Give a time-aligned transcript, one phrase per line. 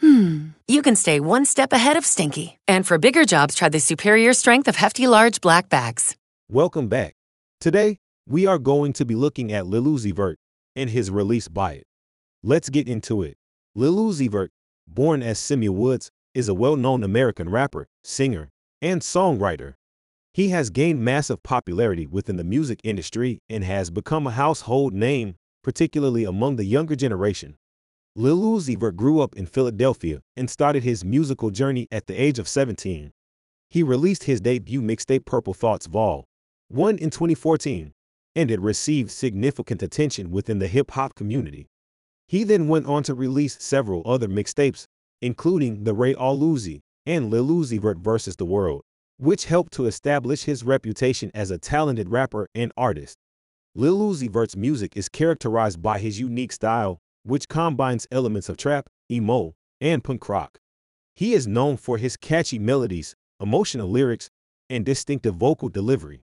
[0.00, 2.58] hmm, you can stay one step ahead of stinky.
[2.66, 6.16] And for bigger jobs, try the superior strength of Hefty Large Black Bags.
[6.50, 7.14] Welcome back.
[7.60, 10.38] Today, we are going to be looking at Lil Uzi Vert
[10.76, 11.86] and his release Buy It.
[12.42, 13.36] Let's get into it.
[13.74, 14.50] Lil Uzi Vert,
[14.86, 19.74] born as Symere Woods, is a well-known American rapper, singer, and songwriter.
[20.32, 25.34] He has gained massive popularity within the music industry and has become a household name,
[25.64, 27.56] particularly among the younger generation.
[28.16, 32.40] Lil Uzi Vert grew up in Philadelphia and started his musical journey at the age
[32.40, 33.12] of 17.
[33.70, 36.24] He released his debut mixtape Purple Thoughts Vol.
[36.68, 37.92] 1 in 2014,
[38.34, 41.66] and it received significant attention within the hip hop community.
[42.26, 44.84] He then went on to release several other mixtapes,
[45.22, 48.36] including The Real Uzi and Lil Uzi Vert vs.
[48.36, 48.82] the World,
[49.16, 53.16] which helped to establish his reputation as a talented rapper and artist.
[53.74, 56.98] Lil Uzi Vert's music is characterized by his unique style,
[57.28, 60.58] which combines elements of trap, emo, and punk rock.
[61.14, 64.30] He is known for his catchy melodies, emotional lyrics,
[64.70, 66.22] and distinctive vocal delivery.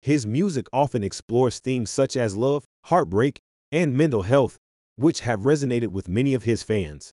[0.00, 3.40] His music often explores themes such as love, heartbreak,
[3.72, 4.58] and mental health,
[4.96, 7.12] which have resonated with many of his fans.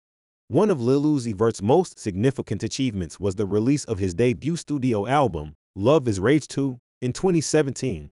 [0.48, 5.06] One of Lil Uzi Vert's most significant achievements was the release of his debut studio
[5.06, 8.09] album, Luv is Rage 2, in 2017.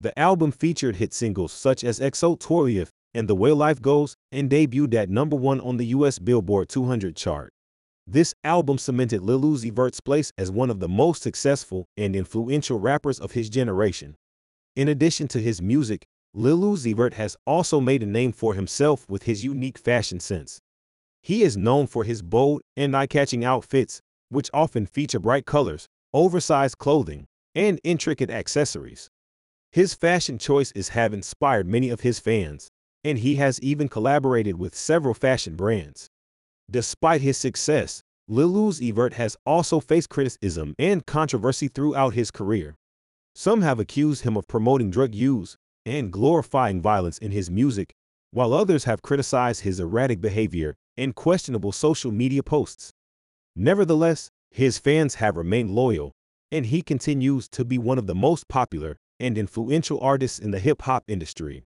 [0.00, 4.16] The album featured hit singles such as XO TOUR Llif3 and The Way Life Goes
[4.32, 7.52] and debuted at number one on the US Billboard 200 chart.
[8.06, 12.78] This album cemented Lil Uzi Vert's place as one of the most successful and influential
[12.78, 14.16] rappers of his generation.
[14.76, 16.04] In addition to his music,
[16.34, 20.60] Lil Uzi Vert has also made a name for himself with his unique fashion sense.
[21.22, 26.76] He is known for his bold and eye-catching outfits, which often feature bright colors, oversized
[26.78, 29.08] clothing, and intricate accessories.
[29.72, 32.68] His fashion choices have inspired many of his fans,
[33.04, 36.08] and he has even collaborated with several fashion brands.
[36.70, 42.74] Despite his success, Lil Uzi Vert has also faced criticism and controversy throughout his career.
[43.34, 47.92] Some have accused him of promoting drug use and glorifying violence in his music,
[48.30, 52.92] while others have criticized his erratic behavior and questionable social media posts.
[53.54, 56.12] Nevertheless, his fans have remained loyal,
[56.50, 60.58] and he continues to be one of the most popular and influential artists in the
[60.58, 61.64] hip hop industry.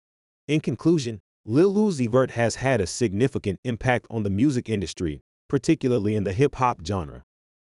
[0.49, 6.17] In conclusion, Lil Uzi Vert has had a significant impact on the music industry, particularly
[6.17, 7.23] in the hip hop genre.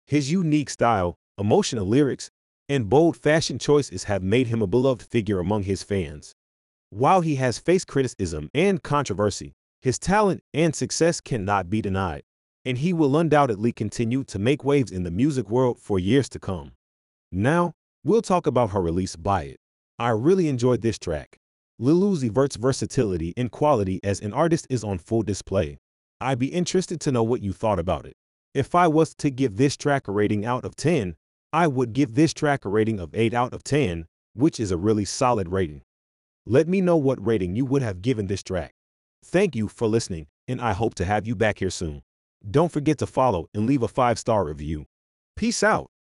[0.06, 2.30] His unique style, emotional lyrics,
[2.68, 6.32] and bold fashion choices have made him a beloved figure among his fans.
[6.90, 9.52] While he has faced criticism and controversy,
[9.82, 12.22] his talent and success cannot be denied,
[12.64, 16.38] and he will undoubtedly continue to make waves in the music world for years to
[16.38, 16.72] come.
[17.32, 17.72] Now,
[18.04, 19.60] we'll talk about her release Buy It.
[19.98, 21.38] I really enjoyed this track.
[21.82, 25.78] Lil Uzi Vert's versatility and quality as an artist is on full display.
[26.20, 28.12] I'd be interested to know what you thought about it.
[28.52, 31.16] If I was to give this track a rating out of 10,
[31.54, 34.04] I would give this track a rating of 8 out of 10,
[34.34, 35.80] which is a really solid rating.
[36.44, 38.74] Let me know what rating you would have given this track.
[39.24, 42.02] Thank you for listening, and I hope to have you back here soon.
[42.50, 44.84] Don't forget to follow and leave a five star review.
[45.34, 45.88] Peace out.